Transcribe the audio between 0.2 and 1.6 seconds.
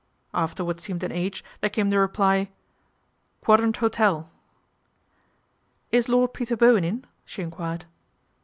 After what seemed an age